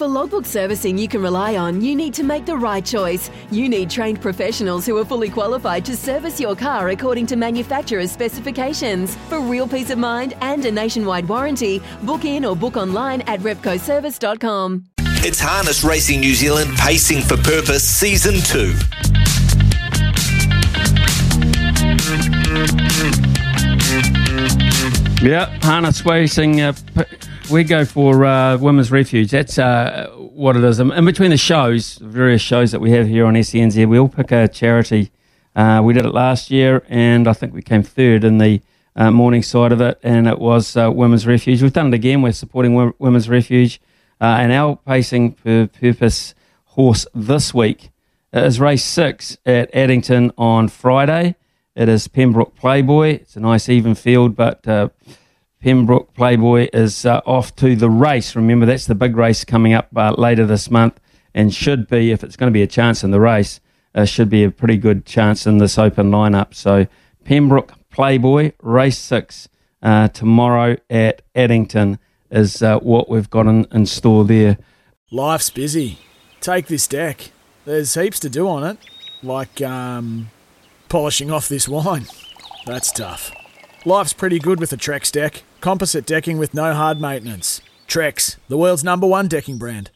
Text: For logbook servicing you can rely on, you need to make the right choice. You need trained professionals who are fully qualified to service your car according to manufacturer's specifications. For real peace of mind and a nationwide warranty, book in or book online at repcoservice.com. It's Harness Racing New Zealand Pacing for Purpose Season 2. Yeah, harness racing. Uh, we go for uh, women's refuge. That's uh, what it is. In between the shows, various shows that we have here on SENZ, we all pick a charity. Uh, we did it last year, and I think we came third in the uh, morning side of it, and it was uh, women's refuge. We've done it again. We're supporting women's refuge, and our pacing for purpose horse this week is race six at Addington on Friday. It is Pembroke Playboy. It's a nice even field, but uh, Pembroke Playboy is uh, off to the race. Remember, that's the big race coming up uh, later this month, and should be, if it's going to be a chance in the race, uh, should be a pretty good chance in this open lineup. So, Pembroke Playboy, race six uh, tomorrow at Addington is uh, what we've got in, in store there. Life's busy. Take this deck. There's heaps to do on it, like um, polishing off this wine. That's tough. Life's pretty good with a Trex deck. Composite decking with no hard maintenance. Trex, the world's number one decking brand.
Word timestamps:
For 0.00 0.08
logbook 0.08 0.46
servicing 0.46 0.96
you 0.96 1.08
can 1.08 1.20
rely 1.20 1.56
on, 1.56 1.82
you 1.82 1.94
need 1.94 2.14
to 2.14 2.22
make 2.22 2.46
the 2.46 2.56
right 2.56 2.82
choice. 2.82 3.30
You 3.50 3.68
need 3.68 3.90
trained 3.90 4.22
professionals 4.22 4.86
who 4.86 4.96
are 4.96 5.04
fully 5.04 5.28
qualified 5.28 5.84
to 5.84 5.94
service 5.94 6.40
your 6.40 6.56
car 6.56 6.88
according 6.88 7.26
to 7.26 7.36
manufacturer's 7.36 8.10
specifications. 8.10 9.14
For 9.28 9.40
real 9.40 9.68
peace 9.68 9.90
of 9.90 9.98
mind 9.98 10.38
and 10.40 10.64
a 10.64 10.72
nationwide 10.72 11.28
warranty, 11.28 11.82
book 12.04 12.24
in 12.24 12.46
or 12.46 12.56
book 12.56 12.78
online 12.78 13.20
at 13.26 13.40
repcoservice.com. 13.40 14.86
It's 15.22 15.38
Harness 15.38 15.84
Racing 15.84 16.20
New 16.20 16.34
Zealand 16.34 16.70
Pacing 16.78 17.20
for 17.20 17.36
Purpose 17.36 17.86
Season 17.86 18.36
2. 18.36 18.72
Yeah, 25.22 25.54
harness 25.60 26.06
racing. 26.06 26.62
Uh, 26.62 26.72
we 27.50 27.64
go 27.64 27.84
for 27.84 28.24
uh, 28.24 28.56
women's 28.58 28.90
refuge. 28.90 29.30
That's 29.30 29.58
uh, 29.58 30.08
what 30.16 30.56
it 30.56 30.64
is. 30.64 30.78
In 30.78 31.04
between 31.04 31.30
the 31.30 31.36
shows, 31.36 31.96
various 31.96 32.40
shows 32.40 32.72
that 32.72 32.80
we 32.80 32.92
have 32.92 33.08
here 33.08 33.26
on 33.26 33.34
SENZ, 33.34 33.88
we 33.88 33.98
all 33.98 34.08
pick 34.08 34.30
a 34.30 34.48
charity. 34.48 35.10
Uh, 35.56 35.80
we 35.84 35.92
did 35.92 36.06
it 36.06 36.14
last 36.14 36.50
year, 36.50 36.84
and 36.88 37.26
I 37.26 37.32
think 37.32 37.52
we 37.52 37.62
came 37.62 37.82
third 37.82 38.24
in 38.24 38.38
the 38.38 38.60
uh, 38.94 39.10
morning 39.10 39.42
side 39.42 39.72
of 39.72 39.80
it, 39.80 39.98
and 40.02 40.28
it 40.28 40.38
was 40.38 40.76
uh, 40.76 40.90
women's 40.92 41.26
refuge. 41.26 41.62
We've 41.62 41.72
done 41.72 41.88
it 41.88 41.94
again. 41.94 42.22
We're 42.22 42.32
supporting 42.32 42.94
women's 42.98 43.28
refuge, 43.28 43.80
and 44.20 44.52
our 44.52 44.76
pacing 44.76 45.32
for 45.32 45.66
purpose 45.66 46.34
horse 46.64 47.06
this 47.14 47.52
week 47.52 47.90
is 48.32 48.60
race 48.60 48.84
six 48.84 49.36
at 49.44 49.74
Addington 49.74 50.32
on 50.38 50.68
Friday. 50.68 51.34
It 51.74 51.88
is 51.88 52.08
Pembroke 52.08 52.54
Playboy. 52.54 53.08
It's 53.08 53.36
a 53.36 53.40
nice 53.40 53.68
even 53.68 53.94
field, 53.94 54.36
but 54.36 54.66
uh, 54.68 54.90
Pembroke 55.60 56.14
Playboy 56.14 56.68
is 56.72 57.04
uh, 57.04 57.20
off 57.26 57.54
to 57.56 57.76
the 57.76 57.90
race. 57.90 58.34
Remember, 58.34 58.64
that's 58.64 58.86
the 58.86 58.94
big 58.94 59.16
race 59.16 59.44
coming 59.44 59.74
up 59.74 59.88
uh, 59.94 60.14
later 60.16 60.46
this 60.46 60.70
month, 60.70 60.98
and 61.34 61.54
should 61.54 61.86
be, 61.86 62.12
if 62.12 62.24
it's 62.24 62.36
going 62.36 62.50
to 62.50 62.54
be 62.54 62.62
a 62.62 62.66
chance 62.66 63.04
in 63.04 63.10
the 63.10 63.20
race, 63.20 63.60
uh, 63.94 64.04
should 64.04 64.30
be 64.30 64.42
a 64.44 64.50
pretty 64.50 64.78
good 64.78 65.04
chance 65.04 65.46
in 65.46 65.58
this 65.58 65.78
open 65.78 66.10
lineup. 66.10 66.54
So, 66.54 66.86
Pembroke 67.24 67.74
Playboy, 67.90 68.52
race 68.62 68.98
six 68.98 69.48
uh, 69.82 70.08
tomorrow 70.08 70.76
at 70.88 71.22
Addington 71.34 71.98
is 72.30 72.62
uh, 72.62 72.78
what 72.78 73.10
we've 73.10 73.28
got 73.28 73.46
in, 73.46 73.66
in 73.72 73.86
store 73.86 74.24
there. 74.24 74.56
Life's 75.10 75.50
busy. 75.50 75.98
Take 76.40 76.68
this 76.68 76.86
deck. 76.86 77.32
There's 77.66 77.92
heaps 77.94 78.18
to 78.20 78.30
do 78.30 78.48
on 78.48 78.64
it, 78.64 78.78
like 79.22 79.60
um, 79.60 80.30
polishing 80.88 81.30
off 81.30 81.48
this 81.48 81.68
wine. 81.68 82.06
That's 82.64 82.90
tough. 82.92 83.32
Life's 83.86 84.12
pretty 84.12 84.38
good 84.38 84.60
with 84.60 84.74
a 84.74 84.76
Trex 84.76 85.10
deck. 85.10 85.42
Composite 85.62 86.04
decking 86.04 86.36
with 86.36 86.52
no 86.52 86.74
hard 86.74 87.00
maintenance. 87.00 87.62
Trex, 87.88 88.36
the 88.48 88.58
world's 88.58 88.84
number 88.84 89.06
one 89.06 89.26
decking 89.26 89.56
brand. 89.56 89.90